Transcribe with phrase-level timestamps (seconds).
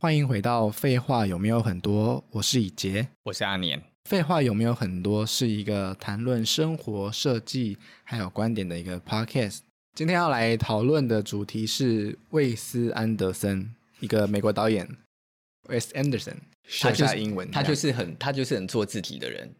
[0.00, 3.82] 欢迎回到《废话有没有很多》，我是以杰，我是阿年。
[4.04, 9.58] 废话有没有很多是一个谈论生活设计还有观点的一个 podcast。
[9.96, 14.88] 今天要来讨论的主题是魏斯安德森，一个美国导演
[15.68, 16.36] ，Wes Anderson。
[16.80, 19.52] 他就是英文，他就是很他就是很做自己的人，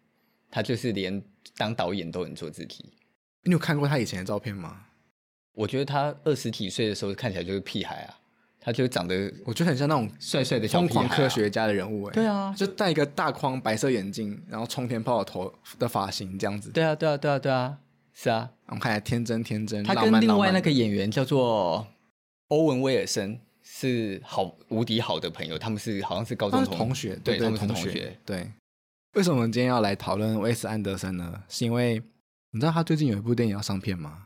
[0.52, 1.20] 他就是连
[1.56, 2.92] 当导演都很做自己。
[3.42, 4.86] 你有看过他以前的照片吗？
[5.54, 8.17] 我觉得他二十几岁的时候看起来就是屁孩啊。
[8.68, 12.12] 他就长得，我觉得很像那种帅帅的疯狂科学家的人物哎。
[12.12, 16.70] 对啊，就戴一个大框白色眼镜，然后冲天炮的头的发型这样子。
[16.70, 17.78] 对啊，对啊，对啊，对啊，
[18.12, 18.50] 是啊。
[18.66, 19.82] 我们看起来天真天真。
[19.82, 21.86] 他跟另外那个演员叫做
[22.48, 28.18] 欧文威尔森是好无敌好的朋友，他们是好像是高中同学，对，他们是同学。
[28.26, 28.46] 对。
[29.14, 31.42] 为什么我们今天要来讨论威斯安德森呢？
[31.48, 32.02] 是因为
[32.50, 34.24] 你知道他最近有一部电影要上片吗？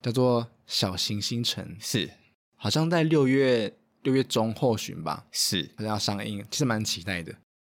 [0.00, 2.08] 叫做《小行星城》，是，
[2.54, 3.74] 好像在六月。
[4.02, 7.34] 六月中后旬吧，是好像要上映，其实蛮期待的。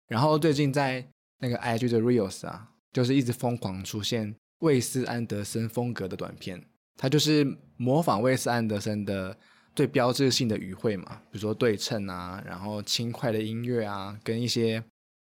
[0.08, 1.06] 然后最近在
[1.40, 6.64] 那个 IG 的 Reels 啊，就是一直疯狂出现魏斯安德森风格的短片，
[6.98, 7.46] 它就是
[7.78, 9.36] 模仿魏斯安德森的
[9.74, 14.84] 最标志性的语汇嘛，比如说对称啊，然后轻快的音乐啊，跟一些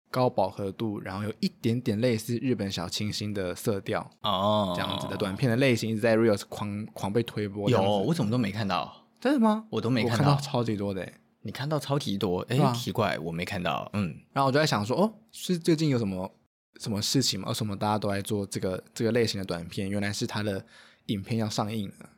[0.10, 7.70] 高饱和度，然后有一点点类似日本小清新的色调哦，这样子的短片的类型一直在 Reels 狂狂被推播。
[7.70, 9.07] 有，我怎么都没看到。
[9.20, 9.66] 真的吗？
[9.70, 11.12] 我都没看到，看到超级多的。
[11.42, 13.90] 你看到超级多，哎，奇怪，我没看到。
[13.94, 16.30] 嗯，然后我就在想说，哦，是最近有什么
[16.78, 17.48] 什么事情吗？
[17.48, 19.90] 为什么大家都在做这个这个类型的短片？
[19.90, 20.66] 原来是他的
[21.06, 22.10] 影片要上映了，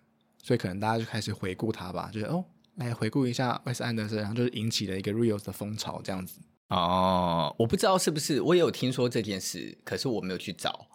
[0.42, 2.44] 所以可能大家就开始回顾他吧，就是哦，
[2.76, 6.42] 来回顾一下韦斯安德森，然后就是引起了一个 Reels 的风潮这样子。
[6.70, 10.88] 哦，我不知道是不是，我也有听说这件事，可是我没有去找。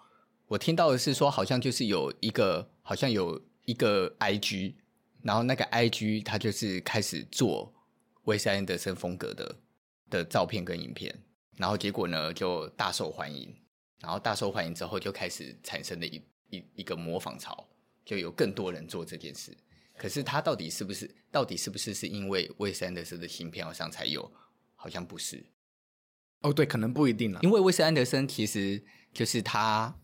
[0.49, 4.75] 我听到的是说，好像就是有一个，好像有一个 IG。
[5.25, 7.75] 然后那个 IG 他就是开始做
[8.25, 9.57] 威斯安德森风格的
[10.11, 11.19] 的照片跟影片，
[11.57, 13.53] 然后结果呢就大受欢迎，
[14.01, 17.67] 然后大受欢迎之后就开始产生了一一一个模仿潮，
[18.05, 19.57] 就有更多人做这件事。
[19.97, 24.31] 可是他到底是不是到底是不是是因为威斯安德森的芯片上才有？
[24.75, 25.43] 好像不是。
[26.43, 27.41] 哦，对，可能不一定了。
[27.43, 28.85] 因为威斯安德森其实
[29.15, 29.99] 就是他，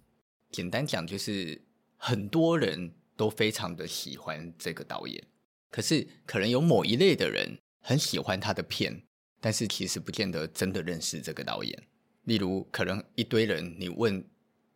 [0.50, 1.61] 简单讲就是
[1.99, 2.95] 很多人。
[3.21, 5.23] 都非常的喜欢这个导演，
[5.71, 9.03] 可是可能有某一类的人很喜欢他的片，
[9.43, 11.83] 但是其实不见得真的认识这个导演。
[12.25, 14.25] 例如，可能一堆人，你问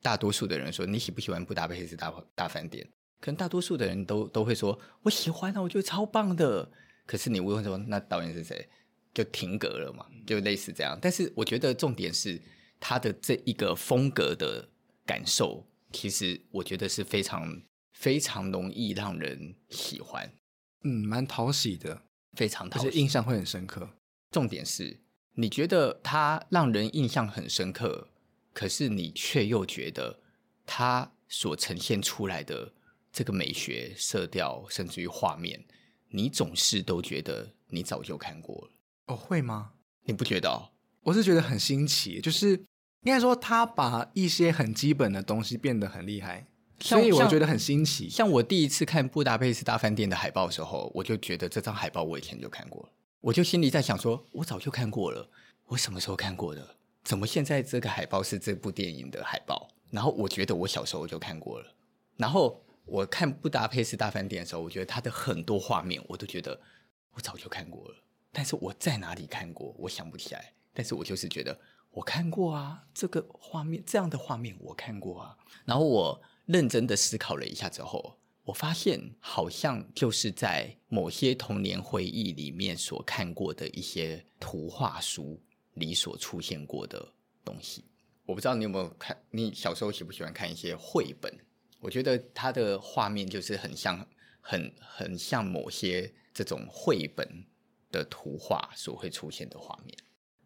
[0.03, 2.87] 大多数的人说你喜不喜欢布达佩斯大大饭店，
[3.19, 6.71] 可能大多数的人都都会说我喜欢啊，我觉得超棒的。
[7.07, 8.69] 可是你问说那导演是谁，
[9.15, 10.99] 就停格了嘛，就类似这样。
[11.01, 12.39] 但是我觉得重点是
[12.79, 14.69] 他的这一个风格的
[15.07, 17.63] 感受，其实我觉得是非常。
[17.95, 20.31] 非常容易让人喜欢，
[20.83, 23.89] 嗯，蛮讨喜的，非常讨喜，而且印象会很深刻。
[24.31, 25.01] 重点是，
[25.35, 28.09] 你觉得他让人印象很深刻，
[28.53, 30.21] 可是你却又觉得
[30.67, 32.75] 他所呈现出来的
[33.13, 35.65] 这个美学、色调，甚至于画面，
[36.11, 38.71] 你总是都觉得你早就看过了。
[39.07, 39.75] 哦，会吗？
[40.05, 40.73] 你不觉得哦？
[41.03, 46.47] 我是觉得很新奇，就是应该说他把一些很基本的东西变得很厉害。
[46.81, 48.11] 所以我觉得很新奇。
[48.11, 52.89] 像我第一次看《布达佩斯大饭店》的海报的时候，我就觉得这张海报我以前就看过了。
[53.21, 55.31] 我就心里在想说，我早就看过了。
[55.67, 56.77] 我什么时候看过的？
[57.03, 59.69] 怎么现在这个海报是这部电影的海报？
[59.91, 61.67] 然后我觉得我小时候就看过了。
[62.17, 66.61] 然后我看《布达佩斯大饭店》的时候，我觉得它的很多画面我都觉得
[67.15, 67.95] 我早就看过了。
[68.31, 69.75] 但是我在哪里看过？
[69.79, 70.53] 我想不起来。
[70.75, 71.59] 但是我就是觉得
[71.93, 75.37] 我看过啊，这个画面这样的画面我看过啊。
[75.65, 76.21] 然后我。
[76.47, 85.41] 认真的思考了一下之后，我发现好像就是在某些童年回忆里面所看过的一些图画书
[85.75, 87.13] 里所出现过的
[87.45, 87.85] 东西。
[88.27, 91.33] 我不知道你有没有看，你小时候喜不喜欢看一些绘本？
[91.81, 94.07] 我觉得它的画面就是很像，
[94.41, 97.45] 很很像某些这种绘本
[97.91, 99.97] 的图画所会出现的画面。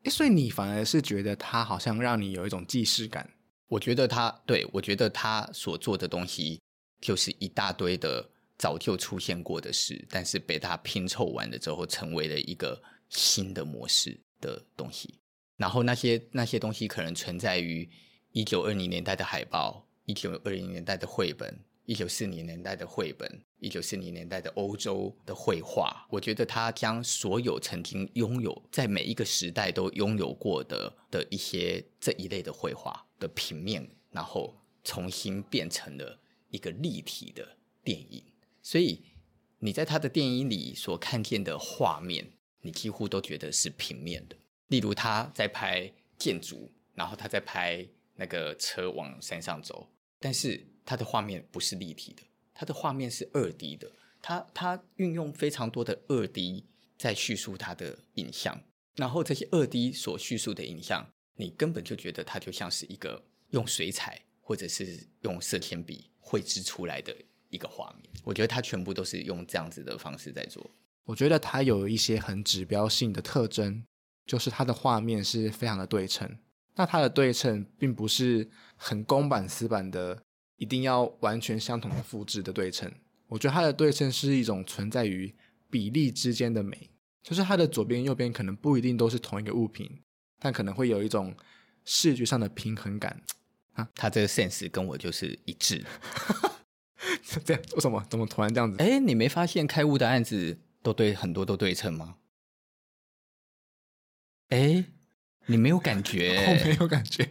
[0.04, 3.28] 诶，所以你反而是觉得它好像让你有一种既视感。
[3.68, 6.60] 我觉得他对，我觉得他所做的东西
[7.00, 8.26] 就是一大堆的
[8.56, 15.18] 早就出现过的事，但是被他拼凑完了之后，成为了一个新的模式的东西。
[15.56, 17.88] 然后那些那些东西可能存在于
[18.32, 23.26] 一九二零年代的海报、一九二零年代的绘本、一九四零年代的绘本、
[23.60, 26.06] 一九四零年代的欧洲的绘画。
[26.10, 33.04] 我觉得他将所有曾经拥有在每一个时代都拥有过的的一些这一类的绘画。
[33.18, 34.54] 的平面，然后
[34.84, 36.20] 重新变成了
[36.50, 38.22] 一个立体的电影，
[38.62, 39.02] 所以
[39.58, 42.24] 你在他的电影里所看见的画面，
[42.60, 44.36] 你几乎都觉得是平面的。
[44.68, 47.84] 例如他在拍建筑，然后他在拍
[48.14, 52.22] 那个车往山上走，但是它的画面不是立体的，
[52.54, 53.90] 它的画面是二 D 的。
[54.20, 56.64] 它它运用非常多的二 D
[56.96, 58.60] 在叙述它的影像，
[58.96, 67.16] 然后这些二 D 所叙述的影像，你根本就觉得它就像是一个用水彩或者是用色铅笔绘制出来的
[67.48, 68.10] 一个画面。
[68.24, 70.68] 我觉得它全部都是用这样子的方式在做。
[71.04, 73.84] 我觉得它有一些很指标性的特征，
[74.26, 76.36] 就是它的画面是非常的对称。
[76.78, 80.22] 那它的对称并不是很公版死板的，
[80.56, 82.90] 一定要完全相同的复制的对称。
[83.26, 85.34] 我觉得它的对称是一种存在于
[85.68, 86.88] 比例之间的美，
[87.20, 90.02] 就是它的左边右边可能不一定都是同一个物品，
[90.38, 91.34] 但可能会有一种
[91.84, 93.20] 视觉上的平衡感。
[93.72, 95.84] 啊，他这个 sense 跟我就是一致。
[97.44, 98.04] 这样为什么？
[98.08, 98.76] 怎么突然这样子？
[98.80, 102.16] 哎，你没发现开悟的案子都对很多都对称吗？
[104.48, 104.84] 哎，
[105.48, 106.36] 你没有感觉？
[106.46, 107.28] 我没有感觉。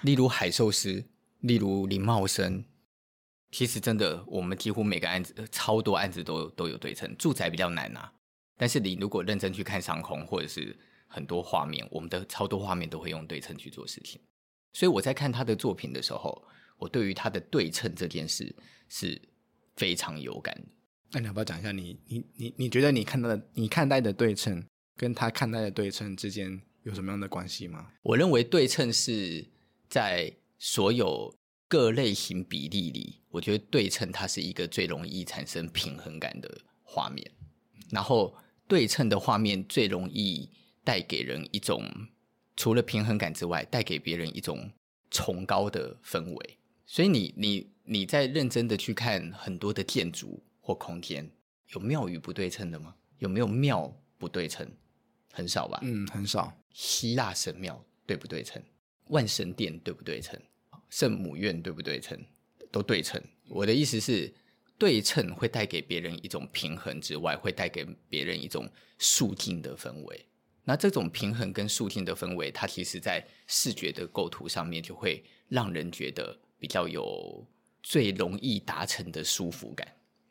[0.00, 1.04] 例如海寿司，
[1.40, 2.64] 例如林茂生。
[3.50, 7.14] 其实真的，我们几乎每个案子，超多案子都都有对称。
[7.16, 8.12] 住宅比较难啊，
[8.56, 10.76] 但是你如果认真去看上空，或者是
[11.06, 14.20] 很多画面，我们的超多画面都会用对称去做事情。
[14.72, 16.42] 所以我在看他的作品的时候，
[16.78, 18.52] 我对于他的对称这件事
[18.88, 19.20] 是
[19.76, 20.66] 非常有感的。
[21.12, 24.66] 那你要不要讲一下你，你你你你觉得你看到的，你看待的对称，
[24.96, 27.90] 跟他看待的对称之间有什么样的关系吗？
[28.02, 29.44] 我认为对称是
[29.88, 31.34] 在所有。
[31.66, 37.28] 各类型比例里，我觉得对称它是一个最容易产生平衡感的画面。
[37.90, 38.36] 然后
[38.68, 40.48] 对称的画面最容易
[40.84, 41.82] 带给人一种
[42.54, 44.70] 除了平衡感之外，带给别人一种
[45.10, 46.58] 崇高的氛围。
[46.86, 51.28] 所以你你你在认真的去看很多的建筑或空间，
[51.72, 52.94] 有庙宇不对称的吗？
[53.18, 54.70] 有没有庙不对称？
[55.34, 55.80] 很少吧？
[55.82, 56.50] 嗯，很少。
[56.72, 58.62] 希腊神庙对不对称？
[59.08, 60.40] 万神殿对不对称？
[60.88, 62.18] 圣母院对不对称？
[62.70, 63.22] 都对称。
[63.48, 64.32] 我的意思是，
[64.78, 70.24] 对称会带给别人一种平衡之外，会带给别人一种肃静的氛围。
[70.64, 77.46] 那这种平衡跟肃静的氛围，它其实在视觉的构图上面，就会让人觉得比较有
[77.82, 79.86] 最容易达成的舒服感。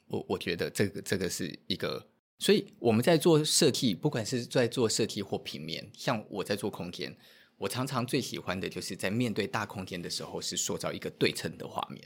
[0.07, 2.03] 我我觉得这个这个是一个，
[2.43, 7.15] 所以我们在做设计，不管是在做设计或平面，像我在做空间。
[7.57, 12.05] 我常常最喜欢的就是在面对大空间的时候，是塑造一个对称的画面，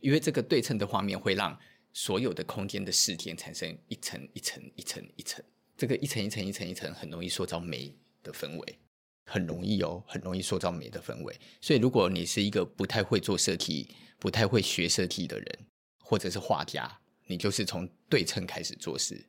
[0.00, 1.58] 因为这个对称的画面会让
[1.94, 5.42] 所有的空间的视点产生一层一层一层一层，
[5.78, 8.78] 这个一层一层一层一层很容易塑造美的氛围，
[9.24, 11.34] 很容易哦，很容易塑造美的氛围。
[11.62, 13.88] 所以，如果你是一个不太会做设计、
[14.18, 15.58] 不太会学设计的人，
[16.04, 19.24] 或者是画家，你就是从对称开始做事，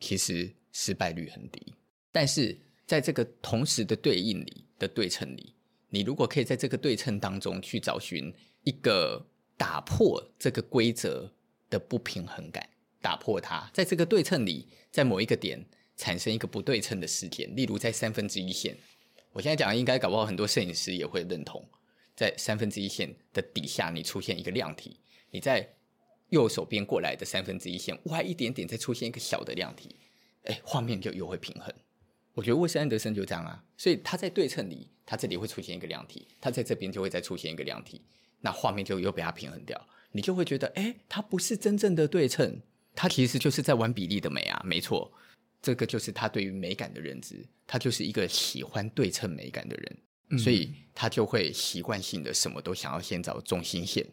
[0.00, 1.74] 其实失败率很低。
[2.12, 4.64] 但是在这个同时的对应里。
[4.78, 5.54] 的对称里，
[5.88, 8.30] 你如果可以在这个对称当中去找寻
[8.62, 9.26] 一个
[9.56, 11.32] 打破这个规则
[11.70, 12.68] 的不平衡感，
[13.00, 15.64] 打破它，在这个对称里，在某一个点
[15.96, 18.76] 产生一个不对称的事件，例如在三分之一线，
[19.32, 21.66] 我现在讲应该搞不好很多摄影师也会认同，
[22.14, 25.00] 在三分之一线的底下，你出现一个量体，
[25.30, 25.66] 你在
[26.36, 29.96] 右手边过来的三分之一线歪一点点，再出现一个小的量体，
[30.42, 31.72] 哎，画面就又会平衡。
[32.34, 38.02] 我觉得沃斯安德森就这样啊，所以他在对称里，他这里会出现一个量体，他在这边就会再出现一个量体，
[38.42, 42.60] 那画面就又被他平衡掉，你就会觉得，哎，它不是真正的对称，
[42.94, 45.10] 他其实就是在玩比例的美啊，没错，
[45.62, 49.96] 这个就是他对于美感的认知，他就是一个喜欢对称美感的人，
[50.28, 54.06] 嗯、所以他就会习惯性的什么都想要先找中心线。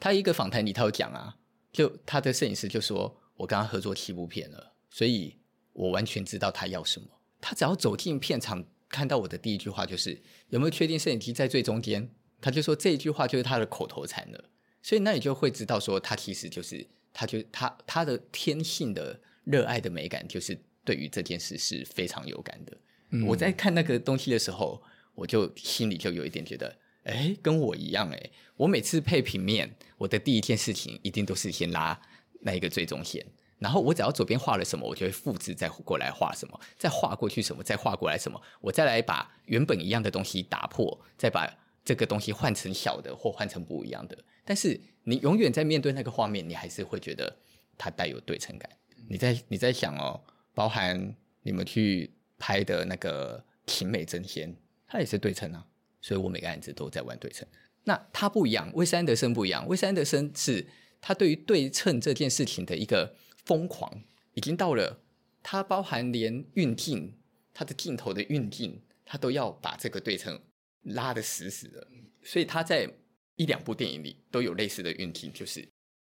[0.00, 1.36] 他一个访谈里他有讲啊，
[1.72, 5.36] 就他的摄影师就说，我跟他合作七部片了，所以
[5.72, 7.06] 我完全知道他要什么。
[7.40, 12.10] 他只要走进片场，看到我的第一句话就是有没有确定摄影机在最中间？
[12.40, 14.50] 他就说这一句话就是他的口头禅了。
[14.82, 22.76] 所以那你就会知道说，他其实就是他就他他的天性的热爱的美感，就是对于这件事是非常有感的。
[23.10, 24.82] 嗯、我在看那个东西的时候，
[25.14, 28.30] 我就心里就有一点觉得，哎，跟我一样哎。
[28.56, 32.00] 我每次配平面，我的第一件事情一定都是先拉
[32.40, 33.24] 那一个最中线。
[33.58, 41.48] 然后我只要左边画了什么，我就会复制再过来画什么，再画过去什么，再画过来什么，我再来把原本一样的东西打破，再把
[41.84, 44.18] 这个东西换成小的或换成不一样的。
[44.44, 47.36] 但是你永远在面对那个画面，你还是会觉得
[47.78, 48.68] 它带有对称感。
[49.08, 50.20] 你在你在想哦，
[50.54, 54.52] 包含你们去拍的那个《勤美真仙》，
[54.88, 55.64] 它也是对称啊。
[56.02, 57.48] 所以我每个案子都在玩对称。
[57.84, 59.66] 那它不一样，威斯安德森不一样。
[59.66, 60.66] 威斯安德森是
[61.00, 63.16] 他对于对称这件事情的一个。
[63.44, 64.04] 疯狂
[64.34, 65.02] 已经到了，
[65.42, 67.18] 它包含连运镜，
[67.52, 70.40] 它的镜头的运镜，它都要把这个对称
[70.82, 71.84] 拉得死死的。
[72.22, 72.88] 所以他在
[73.34, 75.68] 一两部电影里都有类似的运镜，就是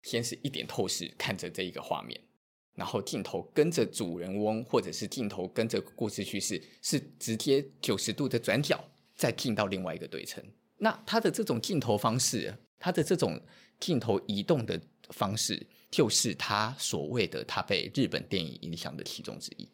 [0.04, 2.18] 先是一点透视看着这一个画面，
[2.75, 8.83] 然后镜头跟着主人翁，或者是镜头跟着故事叙事，是直接九十度的转角，
[9.19, 10.43] 再进到另外一个对称。
[10.79, 13.39] 那它的这种镜头方式，它的这种
[13.79, 19.69] 镜头移动的方式，就是他所谓的他被日本电影影响的其中之一。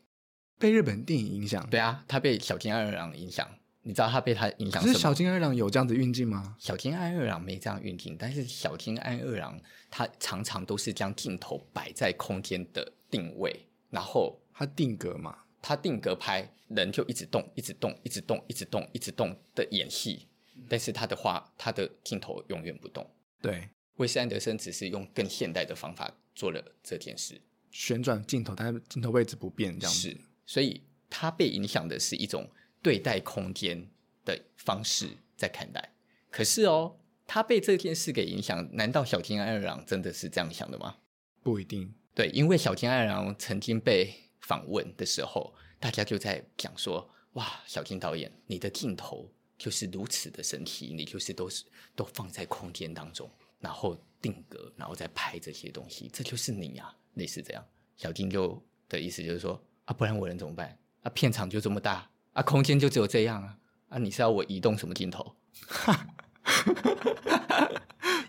[0.58, 1.68] 被日本电影影响？
[1.68, 3.48] 对啊，他被小津安二郎影响。
[3.86, 4.82] 你知道他被他影响？
[4.82, 6.56] 可是小津安二郎有这样子运镜吗？
[6.58, 9.60] 小津安二郎没这样运镜，但是小津安二郎
[9.90, 13.54] 他常常都是将镜头摆在空间的定位，
[13.90, 20.28] 然后他定格嘛，他定格拍人就一直动，一直动，一直动，一直动，一直动的演戏。
[20.68, 23.08] 但是他的话，他的镜头永远不动。
[23.40, 27.40] 对，威斯安德森只是用更现代的方法做了这件事，
[27.70, 30.14] 旋转镜头，但是镜头位置不变，这样是。
[30.44, 32.46] 所以他被影响的是一种
[32.82, 33.88] 对待空间
[34.26, 35.94] 的方式在看待。
[36.30, 40.98] 可是哦，他被这件事给影响，难道小津安二郎真的是这样想的吗？
[41.42, 41.94] 不一定。
[42.14, 44.14] 对，因为小津安二郎曾经被
[44.46, 57.64] 访问的时候，大家就在讲说：“哇，小金导演，你的镜头。”就是如此的神奇，你就是都是都放在空间当中，然后定格，然后再拍这些东西，这就是你啊，类似这样。
[57.96, 60.76] 小金就的意思就是说啊，不然我能怎么办？
[61.02, 63.56] 啊，片场就这么大，啊，空间就只有这样啊，
[63.90, 65.36] 啊，你是要我移动什么镜头？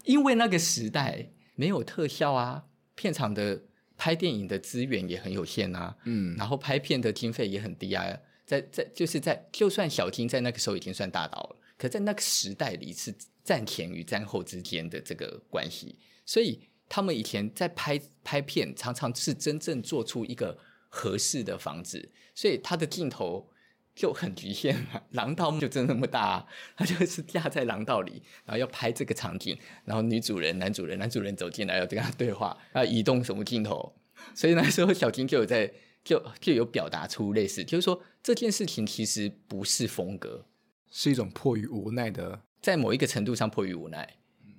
[0.06, 3.64] 因为那个时代没有特效啊，片场的
[3.98, 8.06] 拍电影的资源也很有限啊，嗯，然后拍片的经费也很低啊。
[8.46, 13.12] 在在就是在，就算小金在那个时候已经算大导了，可在那个时代里是
[13.44, 20.56] 战前与战后之间的这个关系，所以他们以前在拍拍片，常常是真正做出一个
[20.90, 23.50] 合适的房子，所以他的镜头
[23.96, 25.02] 就很局限嘛。
[25.12, 26.46] 廊道就真的那么大，
[26.78, 33.96] 他就是架在廊道里，然后要拍这个场景，然后女主人、男主人、男主人走进来要跟他对话，要移动什么镜头，
[34.36, 35.74] 所以那时候小金就有在。
[36.06, 40.46] 就就有表达出类似，就是说这件事情其实不是风格，
[40.92, 44.18] 是一种迫于无奈的，在某一个程度上迫于无奈。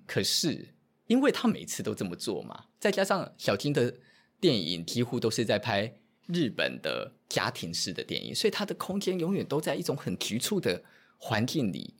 [0.08, 0.74] 可是
[1.06, 3.94] 因为他每次都这么做嘛，再加上小金的
[4.40, 10.82] 电影几乎都是在拍日本的家庭式的电影，所以他的空间永远都在一种很局促的
[11.16, 11.94] 环境里，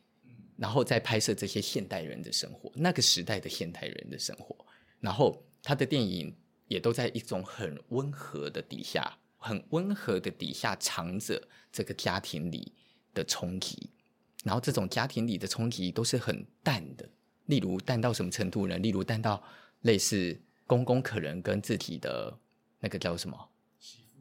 [0.56, 4.56] 然后在拍摄这些现代人的生活，那个时代的现代人的生活，
[5.00, 6.34] 然后他的电影
[6.68, 9.18] 也都在一种很温和的底下。
[9.38, 11.40] 很温和的底下藏着
[11.70, 12.72] 这个家庭里
[13.14, 13.90] 的冲击，
[14.42, 17.08] 然后这种家庭里的冲击都是很淡的，
[17.44, 18.76] 例如淡到什么程度呢？
[18.78, 19.40] 例如淡到
[19.82, 22.36] 类似公公可能跟自己的
[22.80, 23.48] 那个叫什么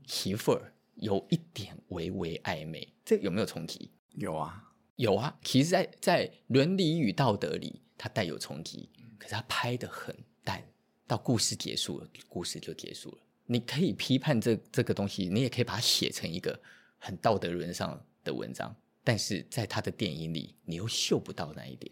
[0.08, 3.92] 媳妇儿有一点微微暧昧，这有没有冲击？
[4.12, 5.38] 有啊，有啊。
[5.44, 10.64] 其实在，在在伦理与道德里，它带有冲击，可是它拍的很淡，
[11.06, 13.18] 到故事结束了，故事就结束了。
[13.48, 16.60] 你可以批判这这个东西，你也可以把它写成一个
[16.98, 21.92] 很道德沦丧的文章，但是在他的电影里，你又嗅不到那一点。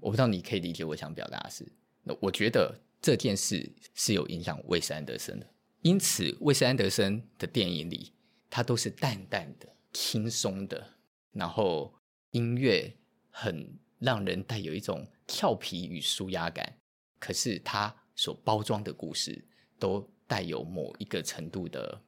[0.00, 1.70] 我不知道你可以理解我想表达的是，
[2.02, 5.46] 那我觉得这件事是有影响魏斯安德森的，
[5.82, 8.12] 因此威斯安德森的电影里，
[8.48, 10.94] 它都是淡淡的、轻松的，
[11.32, 11.94] 然后
[12.30, 12.96] 音乐
[13.30, 16.78] 很让人带有一种俏皮与舒压感，
[17.18, 19.44] 可是他所包装的故事
[19.78, 20.10] 都。
[20.30, 22.04] 带有某一个程度的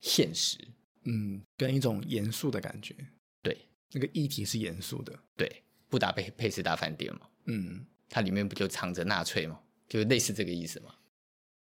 [0.00, 0.58] 现实，
[1.04, 2.92] 嗯，跟一种严肃的感觉。
[3.40, 3.56] 对，
[3.92, 5.16] 那个议题是严肃的。
[5.36, 9.60] 对，布达佩佩斯大饭店嘛，嗯，它里面不就藏着纳粹吗？
[9.88, 10.92] 就类似这个意思嘛。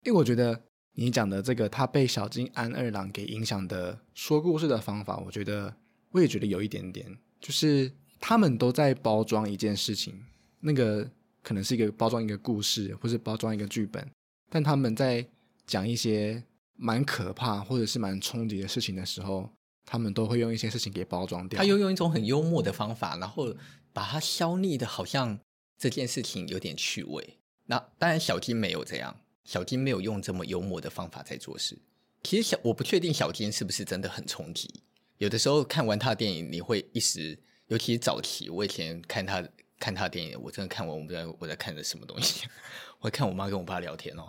[0.03, 0.63] 因为我觉得
[0.95, 5.75] 你讲的这个，他被小金安二郎给影响的说故事的方法，我觉得
[6.11, 10.25] 我也觉得有一点点，就是他们都在包装一件事情，
[10.61, 11.11] 那个
[11.43, 14.09] 可能是一个包装一个故事，或是包装一个剧本，
[14.51, 15.27] 但他们在。
[15.69, 16.43] 讲一些
[16.77, 19.53] 蛮可怕或者是蛮冲击的事情的时候，
[19.85, 21.59] 他们都会用一些事情给包装掉。
[21.59, 23.55] 他又用一种很幽默的方法，然后
[23.93, 25.39] 把它消弭的，好像
[25.77, 27.37] 这件事情有点趣味。
[27.67, 29.15] 那当然，小金没有这样，
[29.49, 31.79] 小金没有用这么幽默的方法在做事。
[32.23, 34.83] 其实小我不确定小金是不是真的很冲击。
[35.17, 37.39] 有的时候看完他的电影，你会一时，
[37.69, 39.43] 尤其是早期，我以前看他
[39.81, 42.47] 看他电影，我真的看完，我不知道我在看的什么东西。
[43.01, 44.29] 我看我妈跟我爸聊天哦。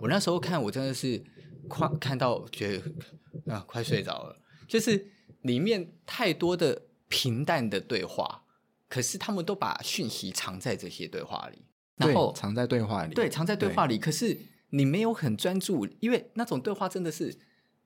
[0.00, 1.22] 我那时候看，我真的是
[1.68, 4.42] 快看到觉得啊，快睡着了。
[4.66, 5.06] 就是
[5.42, 8.42] 里面太多的平淡的对话，
[8.88, 11.62] 可是他们都把讯息藏在这些对话里，
[11.98, 13.98] 然后藏在对话里，对，藏在对话里。
[13.98, 14.38] 可是
[14.70, 17.36] 你没有很专注，因为那种对话真的是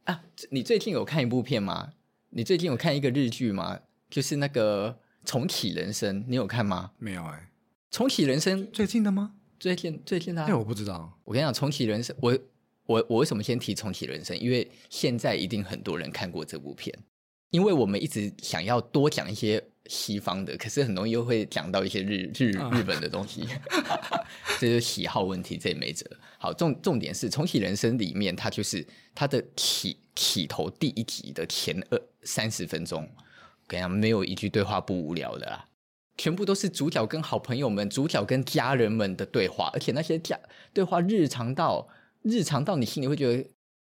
[0.04, 1.92] 啊，你最近有看一部片吗？
[2.31, 3.81] 你最近有看一个日剧吗？
[4.11, 6.92] 就是那个《重启人生》，你有看吗？
[6.99, 7.37] 没有哎、欸，
[7.90, 9.35] 《重启人生》最近的吗？
[9.59, 10.49] 最近最近的、啊？
[10.49, 11.19] 哎，我不知道。
[11.25, 12.38] 我跟你讲，《重启人生》，我
[12.87, 14.37] 我我为什么先提《重启人生》？
[14.40, 16.92] 因为现在一定很多人看过这部片，
[17.50, 23.46] 因为我们一直想要多讲一些西方的，可是很容易又会讲到一些日日日本的东西，
[24.60, 26.06] 这就是喜好问题，这也没辙。
[26.38, 35.66] 好，重重点是《重启人生》里面，它就是它的起起头第一集的前二三十分钟，我跟你讲，没有一句对话不无聊的啦。
[36.18, 40.38] 全部都是主角跟好朋友们、主角跟家人们的对话，而且那些家
[40.74, 41.88] 对话日常到
[42.22, 43.48] 日常到你心里会觉得，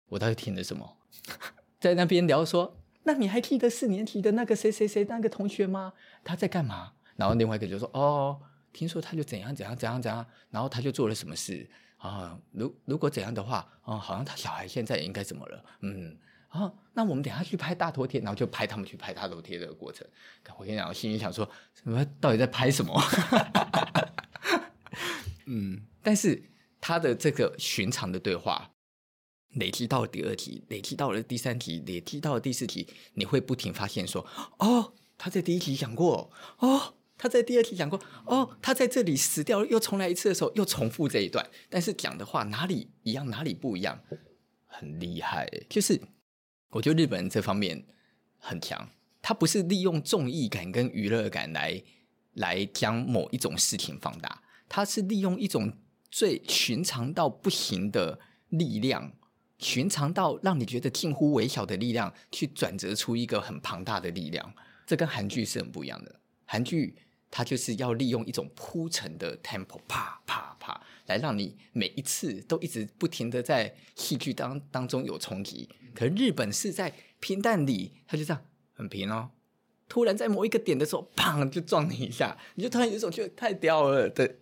[0.09, 0.97] 我到底听了什么？
[1.79, 5.93] 在那边聊说，那你还记得四年级的那个谁谁谁那个同学吗？
[6.23, 6.93] 他在干嘛？
[7.15, 8.39] 然后另外一个就说，哦，
[8.71, 12.39] 听说他就怎样怎样怎样怎样，然后他就做了什么事啊？
[12.51, 15.65] 如如果怎样的话，哦，好像他小孩现在应该怎么了？
[15.81, 16.17] 嗯。
[16.49, 20.03] 啊，那我们等下去拍大头贴，然后就拍他们去拍大头贴的过程。
[20.57, 22.99] 我跟你讲，我心里想说，什么到底在拍什么？
[25.45, 26.41] 嗯，但是
[26.81, 28.71] 他的这个寻常的对话，
[29.53, 34.25] 累积到了第二集，累积到了第三集，累积到了第四集，你会不停发现说，
[34.57, 43.99] 哦，他在第一集讲过，哦，他在第二集讲过，哦，他在这里死掉了，又重来一次的时候，又重复这一段，但是讲的话哪里一样，哪里不一样，
[44.65, 45.99] 很厉害，就是。
[46.71, 47.83] 我觉得日本人这方面
[48.37, 48.91] 很强，
[49.23, 51.81] 他不是利用综艺感跟娱乐感来
[52.35, 55.73] 来将某一种事情放大，他是利用一种
[56.11, 59.11] 最寻常到不行的力量，
[59.59, 64.53] 寻常到让你觉得近乎微小的力量，去转折出一个很庞大的力量。
[64.87, 66.95] 这跟韩剧是很不一样的，韩剧
[67.29, 75.69] 它就是要利用一种铺陈的 tempo，啪啪啪，来让你每一次都一直不停的在戏剧当当中有冲击。
[75.93, 78.41] 可是日本是在平淡里，它就这样
[78.73, 79.29] 很平哦。
[79.87, 84.35] 突然在某一个点的时候，砰就撞你一下，你就突然有一种觉得太屌了的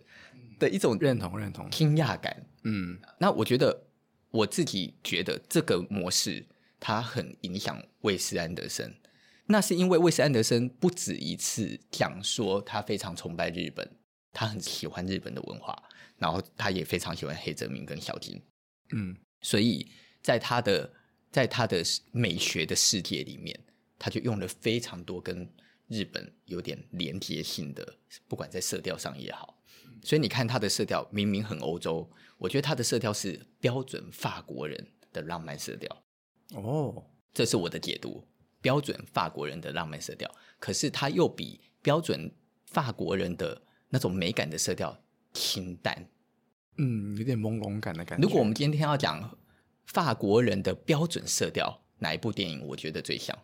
[0.58, 2.46] 的一种认同认同惊讶感。
[2.62, 3.84] 嗯，那我觉得
[4.30, 6.46] 我自己觉得这个模式
[6.78, 8.94] 它很影响魏斯安德森。
[9.46, 13.90] 那是因为魏斯安德森不止一次讲说他非常崇拜日本，
[14.32, 15.82] 他很喜欢日本的文化，
[16.16, 18.40] 然后他也非常喜欢黑泽明跟小津。
[18.92, 19.90] 嗯，所以
[20.22, 20.94] 在他的。
[21.30, 23.54] 在他的美学的世界里面，
[23.98, 25.46] 他就用了非常多跟
[25.86, 29.57] 日本有点连接性的，不管在色调上也好。
[30.02, 36.04] 所以你看他的色调明明很欧洲，我觉得他的色调是标准法国人的浪漫色调。
[36.54, 38.26] 哦，这是我的解读，
[38.60, 40.30] 标准法国人的浪漫色调。
[40.58, 42.30] 可是他又比标准
[42.66, 44.98] 法国人的那种美感的色调
[45.32, 46.08] 清淡，
[46.76, 48.22] 嗯，有点朦胧感的感觉。
[48.26, 49.38] 如果我们今天要讲。
[49.90, 53.34] 法国人的标准色调，哪一部电影我觉得最像？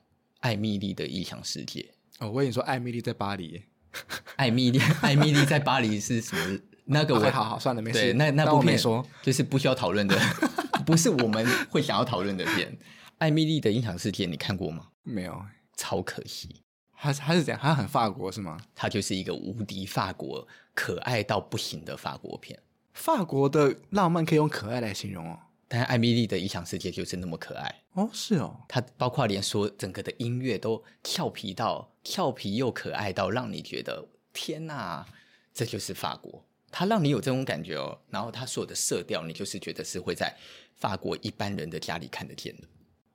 [0.40, 1.94] 艾米丽的异想世界。
[2.18, 3.64] 哦，我跟你说，艾米丽在巴黎。
[4.36, 6.58] 艾米丽， 艾米丽在巴黎是什么？
[6.86, 8.12] 那个我，我好好算了，没事。
[8.14, 10.18] 那那部片说就是不需要讨论的，
[10.84, 12.76] 不是我们会想要讨论的片。
[13.18, 14.88] 艾米丽的异想世界你看过吗？
[15.02, 15.42] 没有，
[15.76, 16.62] 超可惜。
[16.96, 18.58] 他他是这样，他很法国是吗？
[18.74, 22.58] 他就是一个无敌法国，可爱到不行的法国片。
[22.92, 25.38] 法国的浪漫可以用可爱来形容哦。
[25.74, 35.04] 但艾米丽的理想世界就是那么可爱哦，是哦，它包括连说整个的音乐都俏皮到俏皮又可爱到让你觉得天哪，
[35.52, 38.00] 这就是法国，它让你有这种感觉哦。
[38.08, 40.32] 然后它所有的色调，你就是觉得是会在
[40.76, 42.68] 法国一般人的家里看得见的，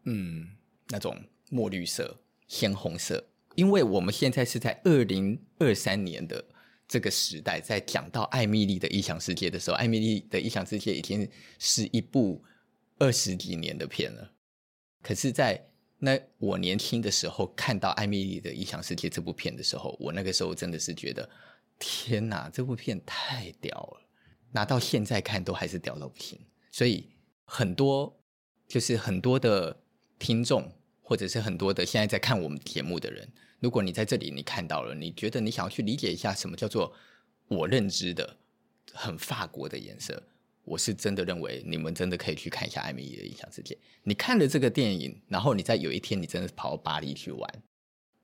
[0.04, 0.50] 嗯，
[0.89, 1.17] 那种
[1.50, 2.19] 墨绿色、
[2.50, 6.43] 鲜红色，因为我们现在是在二零二三年的。
[6.89, 12.43] 这个时代在讲到艾米丽的异想世界的时候，艾米丽的异想世界已经是一部
[13.00, 14.32] 二十几年的片了。
[15.02, 21.30] 可是，在那我年轻的时候看到艾米丽的异想世界这部片的时候，我那个时候真的是觉得，
[21.78, 24.02] 天哪，这部片太屌了！
[24.52, 26.40] 拿到现在看都还是屌到不行。
[26.72, 27.10] 所以
[27.44, 28.22] 很多
[28.68, 29.82] 就是很多的
[30.18, 33.28] 听众，或者是很多的现在在看我们节目的人。
[33.60, 36.94] 如果你在这里，你看到了，你觉得你想要去理解一下什么叫做
[37.48, 38.38] 我认知的
[38.94, 40.24] 很法国的颜色，
[40.69, 43.73] 我是真的认为你们真的可以去看一下《艾米莉的异想世界》。
[44.03, 47.63] 你看了这个电影，然后你在有一天你真的跑到巴黎去玩，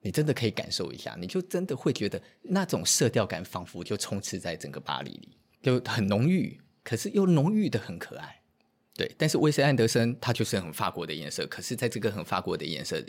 [0.01, 8.41] 你真的可以感受一下，你就真的会觉得那种色调感仿佛就充斥在整个巴黎里，就很浓郁，可是又浓郁的很可爱。
[8.93, 13.03] 对，但是威斯安德森他就是很法国的颜色，可是在这个很法国的颜色。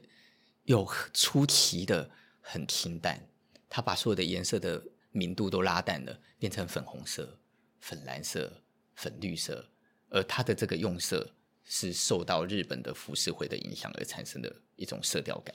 [0.65, 3.25] 又出奇的很清淡，
[3.69, 7.39] 他把所有的颜色的明度都拉淡了，变成粉红色、
[7.79, 8.65] 粉蓝色、
[8.97, 9.71] 粉绿色，
[10.11, 11.33] 而它的这个用色
[11.63, 15.55] 是受到日本的浮世绘的影响而产生的一种色调感。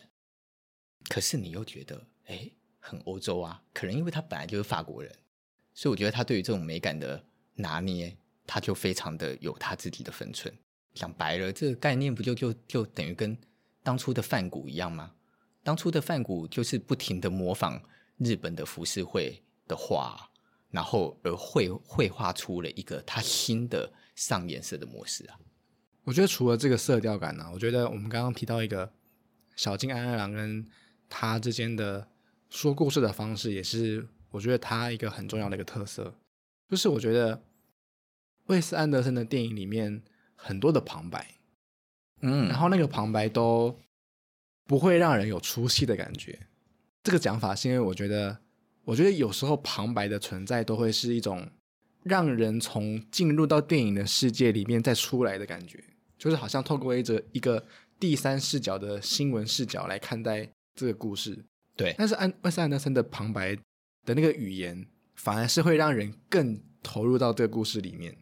[1.09, 2.49] 可是你又觉得，哎，
[2.79, 5.13] 很欧洲啊，可能因为他本来就是法国人，
[5.73, 7.21] 所以我觉得他对于这种美感的
[7.55, 8.15] 拿捏，
[8.47, 10.53] 他就非常的有他自己的分寸。
[10.93, 13.37] 讲白了，这个概念不就就就等于跟
[13.81, 15.13] 当初的梵谷一样吗？
[15.63, 17.81] 当初的梵谷就是不停的模仿
[18.17, 20.30] 日本的浮世绘的画，
[20.71, 25.37] 然后而绘绘画出了一个他新的上颜色的模式啊。
[26.03, 28.91] 我觉得除了这个色调感呢、啊，我觉得我们刚刚提到一个
[29.55, 30.67] 小金安二郎跟
[31.07, 32.07] 他之间的
[32.49, 36.15] 说故事的方式，也是我觉得他一个很重要的一个特色，
[36.67, 37.43] 就是我觉得
[38.47, 40.01] 魏斯安德森的电影里面
[40.35, 41.35] 很多的旁白，
[42.21, 43.77] 嗯，然后那个旁白都
[44.65, 46.47] 不会让人有出戏的感觉。
[47.03, 48.39] 这个讲法是因为我觉得，
[48.83, 51.47] 我觉得有时候旁白的存在都会是一种
[52.03, 55.83] 让人从进入到电影的世界里面再出来的感觉，
[56.17, 57.63] 就是好像透过一则一个
[57.99, 61.45] 第三视角的新闻视角来看待这个故事。
[61.75, 63.55] 对，但是安万斯安德森的旁白
[64.05, 68.17] 的那个语言，反而是会让人更投入到这个故事里面。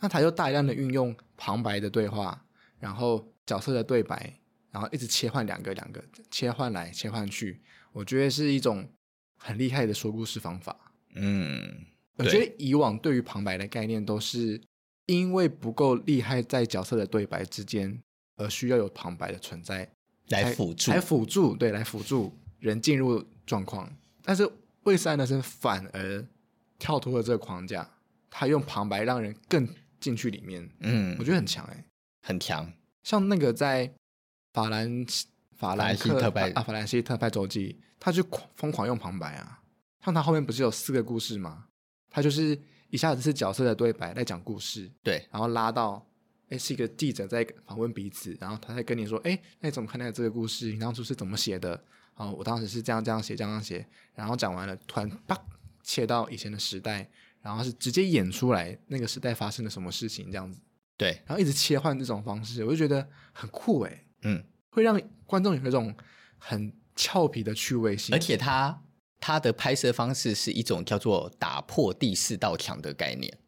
[0.00, 2.44] 那他就大量的运用旁白的对话，
[2.78, 4.38] 然后角色的对白，
[4.70, 7.60] 然后一直切换两个两个切换来切换去，
[7.92, 8.88] 我觉得是一种
[9.38, 10.92] 很厉害的说故事方法。
[11.14, 14.60] 嗯，我觉得以往对于旁白的概念都是
[15.06, 17.98] 因为不够厉害在角色的对白之间，
[18.36, 19.90] 而需要有旁白的存在
[20.28, 23.90] 来辅助，来辅助，对，来辅助人进入状况。
[24.22, 24.50] 但是
[24.82, 26.26] 魏斯安德森反而
[26.78, 27.88] 跳脱了这个框架，
[28.28, 29.66] 他用旁白让人更。
[30.00, 31.84] 进去里面，嗯，我觉得很强哎、欸，
[32.22, 32.72] 很强。
[33.02, 33.92] 像那个在
[34.52, 35.04] 法兰
[35.58, 39.60] 法兰西特派啊，法兰西特派周记，他就疯狂用旁白啊。
[40.02, 41.66] 像他后面不是有四个故事吗？
[42.08, 46.02] 他就是一下子是角色的对白在讲故事，对，然后拉到
[46.48, 50.72] 哎是一个记者在访问彼此，然后他在跟你说，哎，那你怎么看待这个故事？
[50.72, 51.78] 你当初是怎么写的？
[52.14, 55.36] 啊，我当时是这样这样写这样写，然后讲完了，突然啪
[55.82, 57.08] 切到以前的时代。
[57.40, 60.60] 然后是直接演出来那个时代发生了什么事情这样子，
[60.96, 64.44] 对，然后一直切换这种方式，我就觉得很酷哎，嗯，
[64.78, 65.94] 会让观众有一种
[66.38, 68.82] 很俏皮的趣味性，而且它
[69.20, 73.38] 它的拍摄方式是一种叫做打破第四道墙的概念，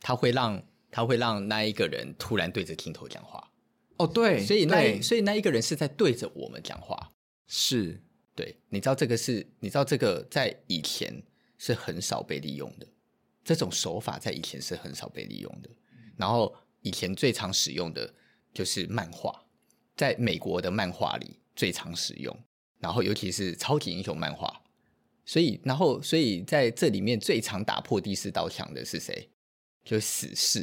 [0.00, 3.52] 它会让它会让那一个人突然对着镜头讲话，
[3.98, 7.12] 哦对，所以那所以那一个人是在对着我们讲话，
[7.46, 8.02] 是。
[8.34, 11.22] 对，你知道这个是你知道这个在以前
[11.58, 12.86] 是很少被利用的。
[13.42, 15.68] 这种手法在以前是很少被利用的，
[16.16, 18.14] 然后以前最常使用的
[18.54, 19.42] 就是漫画，
[19.98, 22.34] 在美国的漫画里最常使用，
[22.78, 24.62] 然后尤其是超级英雄漫画，
[25.26, 29.28] 所以然后所以在这里面最常打破第四道墙的是谁？
[29.84, 30.60] 就是死侍。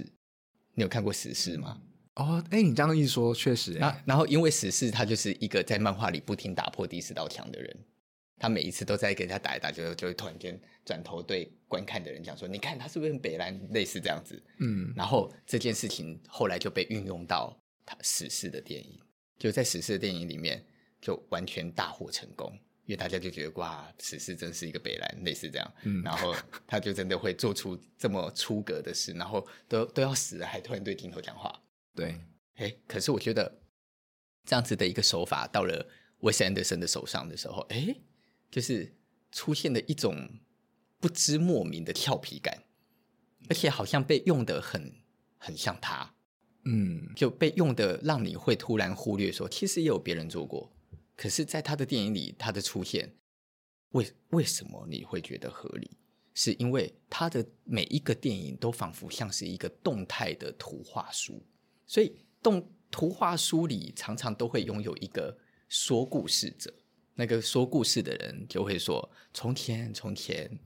[0.73, 1.81] 你有看过死侍吗？
[2.15, 3.73] 哦，哎，你这样一说，确实。
[3.73, 7.77] 那然后因为死侍他就是一个在漫画里不停打破第四道墙的人。
[8.37, 13.57] 他每一次都在给人家打一打，就就会突然间转头对观看的人讲说：“你看他是不是很北烂？
[13.71, 18.99] 类似这样子。”嗯，然后这件事情后来就被运用到他死侍的电影，
[19.37, 20.65] 就在史诗的电影里面
[21.01, 22.51] 就完全大获成功，
[22.85, 25.73] 因为大家就觉得哇，史诗真是一个北兰，类似这样。
[25.83, 31.61] 嗯， 然后他就真的会做出这么出格的事，然后都都要死了，还突然对镜头讲话。
[31.93, 32.19] 对，
[32.55, 33.59] 哎，可是我觉得
[34.45, 35.87] 这样子的一个手法到了
[36.19, 37.95] 韦斯安德森的手上的时候，哎。
[38.51, 38.95] 就是
[39.33, 40.29] 出现了一种
[41.01, 42.63] 不知莫名的俏皮感，
[43.49, 44.93] 而且好像被用的很
[45.37, 46.14] 很像他，
[46.65, 50.71] 嗯，就被用的让你会突然忽略说，其实也有别人做过。
[51.15, 53.15] 可是，在他的电影里，他的出现，
[53.91, 55.91] 为为什么你会觉得合理？
[56.33, 61.41] 是因为他的每一个电影都仿佛像是一个动态的图画书，
[61.87, 65.37] 所以动图画书里常常都会拥有一个
[65.69, 66.73] 说故事者。
[67.13, 70.59] 那个说故事的人就会说：“从前，从前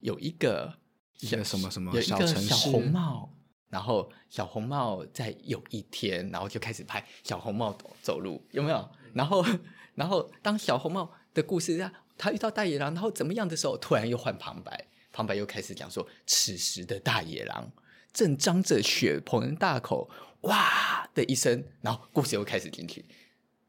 [0.00, 0.78] 有一个
[1.20, 3.34] 一个什么什么小城市小红帽，
[3.70, 8.88] 然后小红帽在有一天，然后就开始拍小红帽走走路，有没有？
[9.14, 9.44] 然后，
[9.94, 17.70] 然后当小红帽的故事啊，他遇到大野狼，然后怎么样的时候，突然又换旁白，旁白又开始讲说，此时的大野狼
[18.12, 20.08] 正张着血盆大口，
[20.42, 23.04] 哇的一声，然后故事又开始进去。”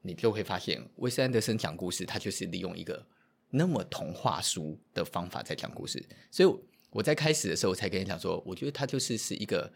[0.02, 3.06] 你就会发现，威斯安德森讲故事，他就是利用一个
[3.50, 6.02] 那么童话书的方法在讲故事。
[6.32, 6.50] 所以
[6.90, 9.70] 我在开始的时候才跟你讲说，我觉得他就是是一个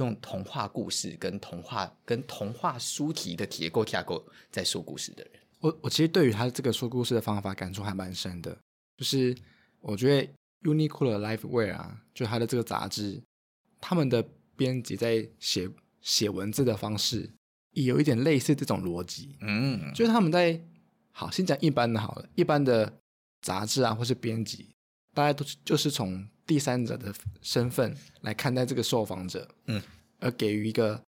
[0.00, 5.32] 用童话故事跟童话跟童话书籍的结构架构在说故事的人。
[5.60, 8.56] 我我其实对于他这个说故事的方法感触还蛮深的，
[8.96, 9.36] 就是
[9.80, 10.28] 我觉得
[10.62, 13.22] Uniqlo LifeWear 啊，就他的这个杂志，
[13.78, 15.68] 他们的编辑在写
[16.00, 17.30] 写文字的方式
[17.72, 19.36] 也有一点类似这种逻辑。
[19.42, 20.58] 嗯，就是他们在
[21.12, 22.90] 好，先讲一般的好了，一般的
[23.42, 24.70] 杂志啊，或是编辑，
[25.14, 29.82] 大家都是就是从第三者的身份来看待这个受访者，嗯，
[30.18, 31.00] 而给予一个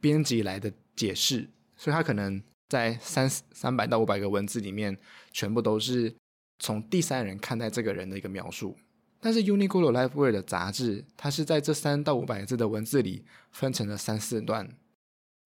[0.00, 4.96] 编辑来的解释，所以他可能在三三百到五百个文字里面，
[5.32, 6.14] 全部都是
[6.58, 8.76] 从第三人看待这个人的一个描述。
[9.20, 14.76] 但是 Uniqlo LifeWear 的杂志，它是在这三到五百字的文字里分成了三四段。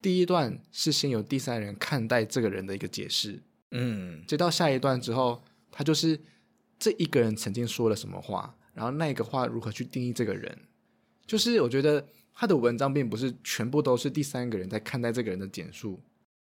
[0.00, 3.42] 第一段是先由第三人看待这个人的一个解释，
[3.72, 6.18] 嗯，接到下一段之后，他就是
[6.78, 10.58] 这一个人曾经说了什么话，然后那个话如何去定义这个人。
[11.26, 16.00] 就是我觉得他的文章并不是全部都是第三个人在看待这个人的简述，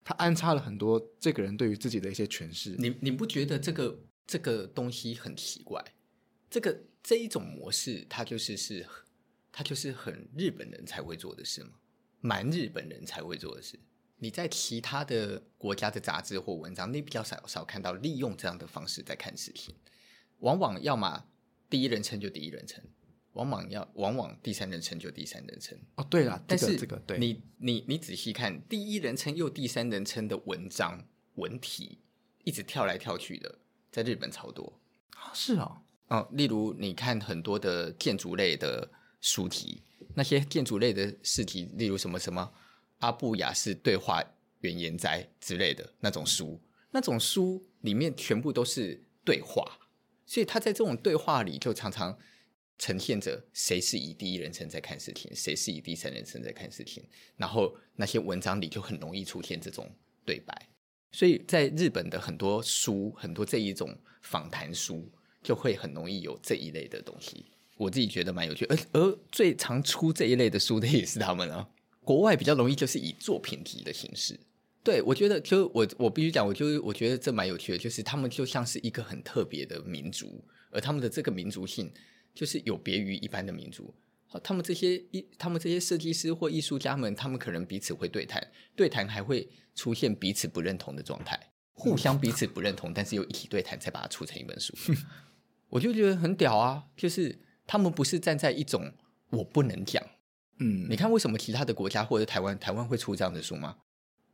[0.03, 2.77] 他安插了很多这个人对于自己的一些诠释。
[2.79, 5.85] 你你不觉得这个这个东西很奇怪？
[6.51, 6.83] 这个。
[7.05, 8.87] 这一种模式，它就是是，
[9.51, 11.71] 它就是很日本人才会做的事吗？
[12.21, 13.77] 蛮日本人才会做的事。
[14.19, 19.75] 你在其他的国家的杂志或文章，你比较少少看到利用这样的方式在看事情。
[20.43, 21.25] 往往要么
[21.69, 22.85] 第一人称就第一人称，
[23.33, 25.79] 往往要往往第三人称就第三人称。
[25.97, 31.03] 哦，对了，但是这个对，你你你仔细看，第一人称又第三人称的文章
[31.37, 31.99] 文体，
[32.45, 33.59] 一直跳来跳去的，
[33.91, 34.81] 在日本超多。
[35.17, 35.79] 啊，是哦。
[36.09, 39.83] 哦，例如你看很多的建筑类的书籍，
[40.15, 42.53] 那些建筑类的试题，例如什么什么
[42.99, 44.23] 阿布雅式对话
[44.61, 49.65] 原研哉之类的那种书，那种书里面全部都是对话，
[50.33, 52.17] 所以他在这种对话里就常常
[52.79, 57.05] 呈现着谁是以第一人称在看事情，谁是以第三人称在看事情，
[57.37, 59.91] 然后那些文章里就很容易出现这种
[60.25, 60.69] 对白，
[61.11, 65.11] 所以在日本的很多书，很多这一种访谈书。
[65.45, 67.45] 就会很容易有这一类的东西，
[67.77, 71.69] 我自己觉得蛮有趣，而而最常出这一类的书的也是他们啊。
[72.05, 74.39] 国外比较容易就是以作品集的形式，
[74.85, 81.93] 对，我觉得就我我必须讲，我就我觉得这蛮有趣的，就是他们就像是一个很特别的民族，而他们的这个民族性
[82.35, 83.95] 就是有别于一般的民族。
[84.27, 88.43] 好，他们这些艺，他们这些设计师或艺术家们，他们可能彼此会对谈，
[88.75, 91.39] 对谈还会出现彼此不认同的状态，
[91.75, 94.75] 互相彼此不认同，但是又一起对谈，才把它出成一本书。
[95.69, 96.85] 我就觉得很屌啊！
[96.97, 98.93] 就是他们不是站在一种
[99.31, 100.03] 我不能讲，
[100.59, 103.77] 嗯，你看为什么其他的国家或者台湾，台湾会出这样的书吗？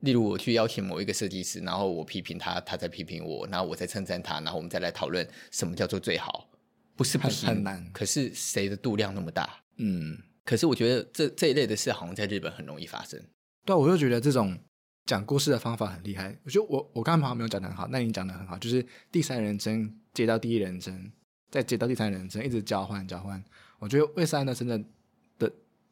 [0.00, 6.48] 例如我去邀请某一个设计师，然后我批评他，他再批评我，然后我再称赞他，然后我们再来讨论什么叫做最好，
[6.96, 7.88] 不是不行，很难。
[7.92, 9.62] 可是谁的度量那么大？
[9.76, 13.20] 嗯，可是我觉得这这一类的事好像在日本很容易发生。
[13.64, 14.58] 对，我就觉得这种
[15.06, 16.38] 讲故事的方法很厉害。
[16.44, 21.12] 我觉得我我刚才好像没有讲得很好，那你讲的很好，就是第三人称接到第一人称。
[21.50, 23.42] 再接到第三人称，一直交换交换，
[23.78, 24.84] 我觉得魏斯安德森的的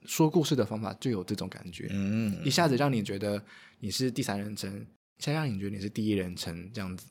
[0.06, 3.42] 说故事的方法就有这种感觉，嗯，一下子让你觉得
[3.80, 4.86] 你是第三人称，
[5.18, 7.06] 一下让你觉得你是第一人称这样子，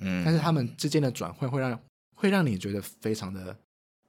[0.00, 1.80] 嗯，但是他们之间的转换会让
[2.14, 3.56] 会让你觉得非常的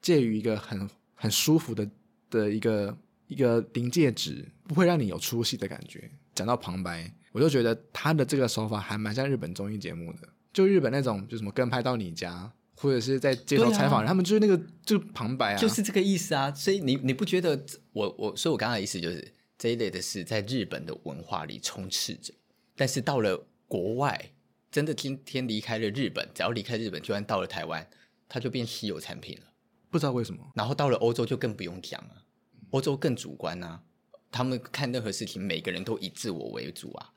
[0.01, 1.89] 介于一个很很舒服的
[2.29, 2.97] 的一个
[3.27, 6.09] 一个临界值，不会让你有出戏的感觉。
[6.33, 10.19] 讲到旁白，我就觉得他的这个手法还蛮像日本综艺节目的，
[10.53, 12.51] 就日本那种就什么跟拍到你家。
[12.79, 16.53] 或者是在街头采访，啊、他们就是那个就旁白啊，就是这个意思啊。
[16.53, 17.59] 所以你你不觉得
[17.91, 22.31] 我我所以我刚才的意思就是这一类的事在日本的文化里充斥着，
[22.75, 24.31] 但是到了国外，
[24.71, 27.89] 真的今天离开了日本，只要离开日本，就算到了台湾，
[28.29, 29.45] 它就变稀有产品了。
[29.89, 30.51] 不知道为什么。
[30.53, 32.25] 然后到了欧洲就更不用讲了，
[32.69, 33.81] 欧洲更主观啊，
[34.29, 37.09] 他们看任何事情，每个人都以自我为主啊。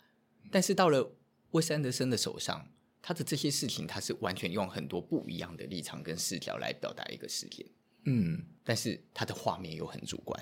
[0.50, 1.12] 但是到了
[1.50, 2.66] 魏斯安德森的手上。
[3.02, 7.66] 他的这些事情，他是完全用很多不一样的立场跟视角来表达一个事件，
[8.04, 10.38] 嗯，但是他的画面又很主观，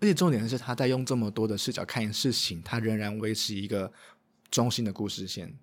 [0.00, 3.92] 而且重点是他在用这么多的视角看事情，他仍然维持一个
[4.50, 5.54] 中心的故事线。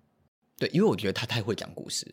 [0.56, 2.06] 对，因为我觉得他太会讲故事。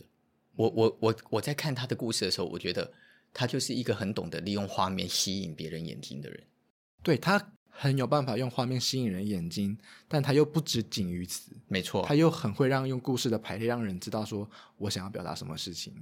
[0.56, 2.92] 我我我我在看他的故事的时候，我觉得
[3.32, 6.44] 他就是一个很懂得利用画面吸引别人眼睛的人。
[7.04, 7.54] 对，他。
[7.82, 11.50] 很有办法用画面吸引人眼睛，但他又不止仅于此。
[11.70, 15.94] 没错，他又很会让用故事的排列让人知道说我想要表达什么事情。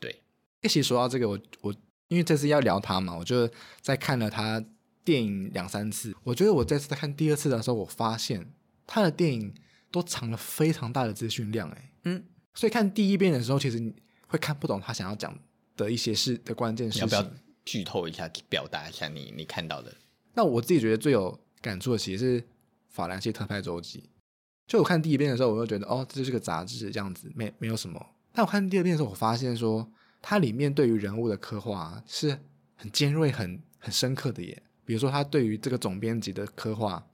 [0.00, 0.22] 对，
[0.62, 1.74] 一起说到这个，我我
[2.06, 4.64] 因为这次要聊他嘛，我就在看了他
[5.02, 6.14] 电影两三次。
[6.22, 8.46] 我觉得我这次在看第二次的时候，我发现
[8.86, 9.52] 他的电影
[9.90, 11.68] 都藏了非常大的资讯量。
[11.68, 13.92] 哎，嗯，所以看第一遍的时候，其实你
[14.28, 15.36] 会看不懂他想要讲
[15.76, 17.00] 的一些事的关键事情。
[17.00, 19.92] 要不要剧透一下，表达一下你你看到的？
[20.34, 22.42] 那我自己觉得最有感触的其实是
[22.88, 24.00] 《法兰西特派周记》。
[24.66, 28.04] 就我看第一遍的时候，我就觉得哦，这就是个杂志这样子，没没有什么。
[28.32, 32.38] 但我看第二遍的时候，我发现说它里面对于人物的刻画是
[32.74, 34.62] 很尖锐、很很深刻的耶。
[34.86, 37.06] 比如说，他对于这个总编辑的刻画，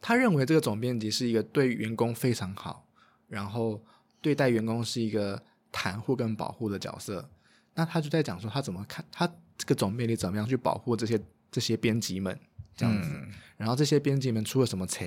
[0.00, 2.88] 他认为这个总编辑是一个对员工非常好，
[3.28, 3.84] 然后
[4.22, 7.28] 对待员工是一个袒护跟保护的角色。
[7.74, 12.38] 那他就在讲说，他怎么看他这个总编辑怎么样去保护这些这些编辑们
[12.80, 13.10] 这样子。
[13.12, 15.04] 嗯、然后这些编辑们出了什么错，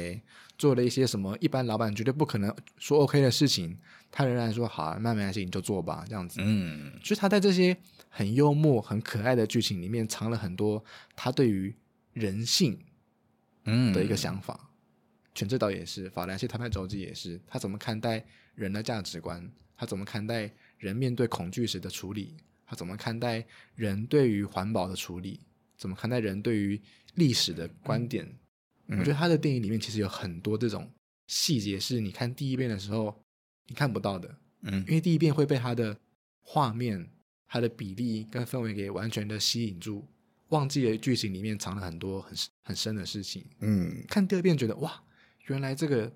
[0.57, 3.75] 做了一些什么一般老板绝对不可能说 OK 的事情，
[4.11, 6.39] 他仍然说好啊，那没关系，你就做吧，这样子。
[6.43, 7.75] 嗯，所以他在这些
[8.09, 10.83] 很幽默、很可爱的剧情里面藏了很多
[11.15, 11.73] 他对于
[12.13, 12.77] 人性
[13.65, 14.59] 嗯的一个想法。
[14.61, 14.67] 嗯
[15.35, 19.51] 全智导也是，法兰西谈判周记也是，他怎么看待人的价值观？
[19.75, 22.35] 他怎么看待人面对恐惧时的处理？
[22.67, 25.39] 他怎么看待人对于环保的处理？
[25.75, 26.79] 怎么看待人对于
[27.15, 28.25] 历史的观点？
[28.87, 30.89] 嗯、我觉得他的电影里面其实有很多这种
[31.27, 33.23] 细节，是你看第一遍的时候
[33.67, 34.35] 你看不到的。
[34.61, 35.97] 嗯，因为第一遍会被他的
[36.41, 37.09] 画面、
[37.47, 40.07] 他的比例跟氛围给完全的吸引住，
[40.49, 43.45] 忘记了剧情里面藏了很多很很深的事情。
[43.59, 45.03] 嗯，看第二遍觉得哇。
[45.47, 46.09] 原来这个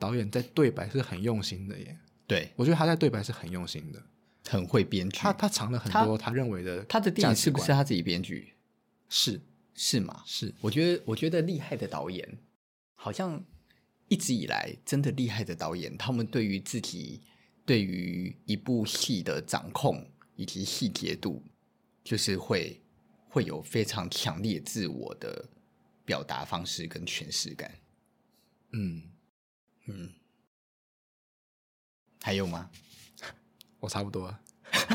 [0.00, 1.96] 导演在对白是很用心的耶。
[2.26, 4.02] 对，我觉得他在对白是很用心的，
[4.48, 5.16] 很会编剧。
[5.16, 8.54] 他他藏了很多他认为的他，他的电影是不是他自己编剧？
[9.08, 9.40] 是
[9.74, 10.22] 是吗？
[10.26, 10.54] 是。
[10.60, 12.38] 我觉得我觉得厉害的导演，
[12.94, 13.44] 好像
[14.08, 17.20] 一直以来真的厉害的导演，他们对于自己
[17.66, 20.06] 对于一部戏的掌控
[20.36, 21.42] 以及细节度，
[22.02, 22.80] 就是会
[23.28, 25.48] 会有非常强烈自我的
[26.04, 27.74] 表达方式跟诠释感。
[28.72, 29.02] 嗯
[29.86, 30.10] 嗯，
[32.22, 32.70] 还有吗？
[33.80, 34.40] 我差不多了。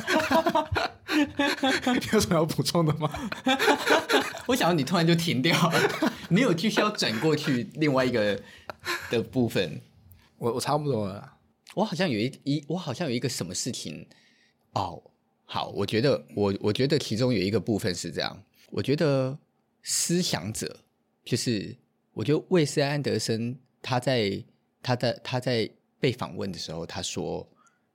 [1.10, 3.30] 你有什么要补充的吗？
[4.48, 8.41] 我想要你突然就停掉了，没有继续要转过去另外一个
[9.10, 9.82] 的部分。
[10.38, 11.34] 我我差不多了。
[11.76, 14.08] 我好像有一一，我好像有一个什么事情。
[14.74, 15.02] 哦，
[15.45, 18.43] 好，我觉得我我觉得其中有一个部分是这样。
[18.72, 19.38] 我觉得
[19.84, 20.80] 思想者
[21.26, 21.76] 就是，
[22.13, 23.58] 我觉得魏斯安德森。
[23.82, 24.43] 他在
[24.84, 25.69] 他在他在
[26.02, 27.48] 被访问的时候，他说：“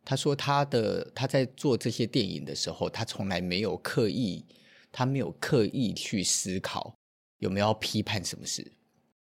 [0.05, 4.45] 他说他的他在做这些电影的时候，他从来没有刻意，
[4.93, 6.95] 他没有刻意去思考
[7.39, 8.71] 有没有要批判什么事，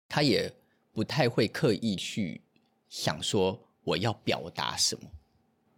[0.08, 0.52] 他也
[0.92, 2.40] 不太会刻意去
[2.88, 5.10] 想说我要表达什么。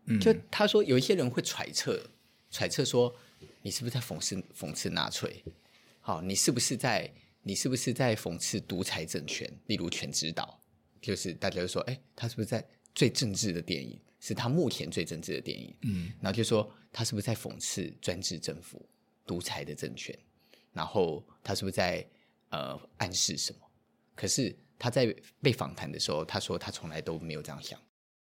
[0.06, 2.10] 嗯，就他说有一些人会揣测
[2.50, 3.14] 揣测说
[3.62, 5.42] 你是不是在讽刺讽刺纳粹？
[6.00, 7.10] 好，你是不是在
[7.42, 9.50] 你是不是在讽刺独裁政权？
[9.66, 10.58] 例如全知道。”
[11.02, 13.98] 就是大家就说，哎，他是不是在最政治的电影？
[14.22, 15.76] 是他目前最政治的电影。
[15.82, 18.88] 嗯，然后就说他是不是在讽刺专制政府、
[19.26, 20.16] 独裁的政权？
[20.72, 22.06] 然后他是不是在
[22.50, 23.58] 呃暗示什么？
[24.14, 27.78] 可是他在被访谈的时候，他说他从来都没有这样想。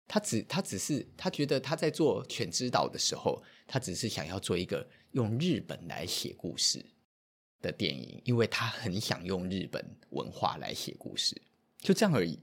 [0.07, 6.83] 他只他只是他觉得他在做《犬之岛》的时候，他只是想要做一个用日本来写故事
[7.61, 11.43] 的电影，因为他很想用日本文化来写故事，
[11.79, 12.39] 就这样而已。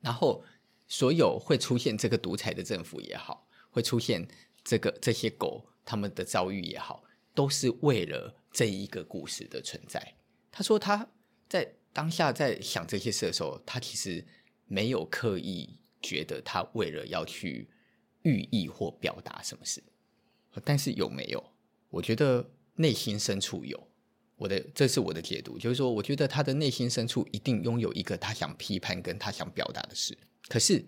[0.00, 0.42] 然后，
[0.90, 4.26] 所有会出现这个独裁的政府也好，会出现
[4.64, 10.14] 这个这些狗他们的遭遇也好，都是为了这一个故事的存在。
[10.50, 11.08] 他说他
[11.48, 14.26] 在当下在想这些事的时候，他其实
[14.66, 17.70] 没有刻意觉得他为了要去
[18.22, 19.80] 寓意或表达什么事，
[20.64, 21.52] 但是有没有？
[21.88, 23.88] 我觉得内心深处有。
[24.34, 30.18] 我的这是我的解读，就是说，我觉得他的内心深处一定拥有一个他想批判跟他想表达的事。
[30.50, 30.84] 可是，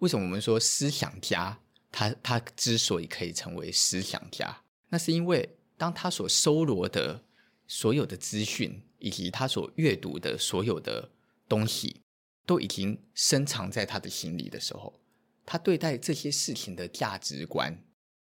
[0.00, 1.58] 为什么我们说思想家
[1.90, 7.24] 他他之所以可以成为思想家，那是因为当他所搜罗的
[7.66, 11.10] 所有的资讯，以及他所阅读的所有的
[11.48, 12.02] 东西，
[12.44, 15.00] 都已经深藏在他的心里的时候，
[15.46, 17.82] 他对待这些事情的价值观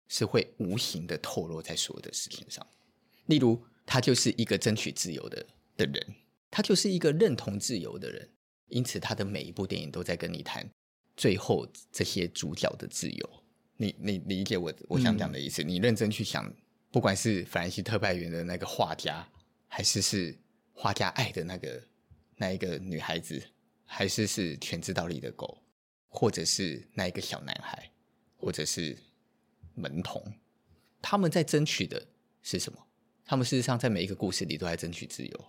[0.07, 2.65] 是会无形的透露在所有的事情上，
[3.27, 3.63] 例如。
[3.91, 5.43] 他就是一个争取自由的
[5.75, 6.15] 的人，
[6.51, 8.29] 他就是一个认同自由的人，
[8.67, 10.63] 因此他的每一部电影都在跟你谈
[11.19, 13.29] 最后这些主角的自由。
[13.75, 15.61] 你你理解我我想讲的意思？
[15.61, 16.49] 嗯、你认真去想，
[16.91, 19.27] 不管是法兰西特派员的那个画家，
[19.67, 20.33] 还是是
[20.71, 21.83] 画家爱的那个
[22.37, 23.43] 那一个女孩子，
[23.83, 25.61] 还是是犬之道里的狗，
[26.07, 27.91] 或者是那一个小男孩，
[28.37, 28.97] 或者是
[29.75, 30.23] 门童，
[31.01, 32.07] 他们在争取的
[32.41, 32.79] 是什么？
[33.25, 35.45] 他们事实上在每一个故事里都在争取自由，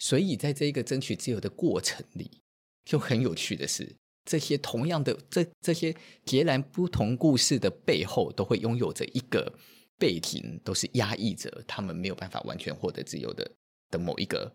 [0.00, 2.42] 所以在这一个争取自由的过程里，
[2.84, 3.94] 就很有趣的是，
[4.24, 5.94] 这些同样的这这些
[6.24, 9.52] 截然不同故事的背后，都会拥有着一个
[9.98, 13.50] 背景，都是压抑着他们没有办法完全获得自由的
[13.90, 14.52] 的某一个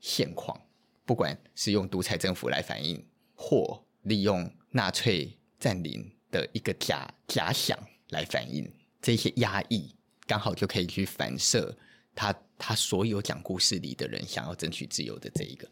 [0.00, 0.60] 现况，
[1.04, 3.04] 不管是用独裁政府来反映，
[3.34, 7.78] 或利用纳粹占领的一个假假想
[8.10, 8.70] 来反映
[9.02, 9.94] 这些压抑，
[10.26, 11.76] 刚好就可以去反射。
[12.14, 15.68] 他他所有讲故事里的人想要争取自由的这一个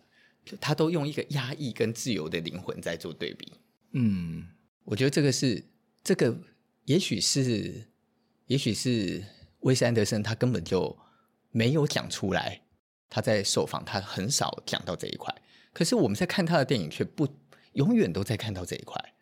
[0.61, 3.53] 他都用一个压抑跟自由的灵魂在做对比。
[3.93, 4.47] 嗯，
[4.85, 5.65] 我觉得这个是
[6.05, 6.39] 这个，
[6.85, 7.89] 也许是，
[8.47, 9.25] 也许是
[9.61, 10.97] 威斯安德森他根本就
[11.51, 12.63] 没有讲出来。
[13.09, 15.35] 他在受访，他很少讲到这一块。
[15.73, 17.29] 可是我们在看他的电影，却不
[17.75, 19.15] 永远都在看到这一块。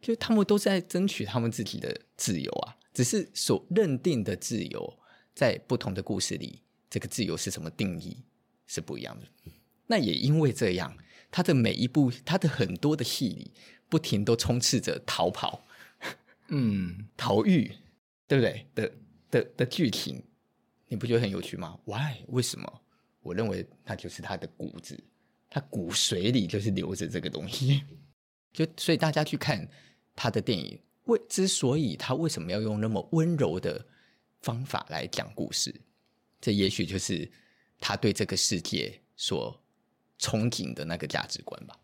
[0.00, 4.98] 就他们都在争取他们自己的自由啊，只是所认定的自由，
[5.34, 8.24] 在不同的故事里，这个自由是什么定义
[8.66, 9.26] 是不一样的。
[9.86, 10.96] 那也因为这样，
[11.30, 13.52] 他的每一部，他的很多的戏里，
[13.88, 15.64] 不停都充斥着逃跑，
[16.48, 17.72] 嗯， 逃狱，
[18.26, 18.66] 对不对？
[18.74, 18.92] 的
[19.30, 20.22] 的的剧情，
[20.88, 22.24] 你不觉得很有趣吗？Why？
[22.28, 22.82] 为什么？
[23.22, 24.98] 我认为那就是他的骨子，
[25.50, 27.82] 他骨髓里就是留着这个东西。
[28.52, 29.68] 就所以大家去看
[30.14, 33.84] 他的电影，为之所以他为什么要用那么温柔的
[34.40, 35.74] 方法来讲故事，
[36.40, 37.30] 这也许就是
[37.80, 39.60] 他对这个世界所
[40.18, 41.76] 憧憬的那个价值观吧。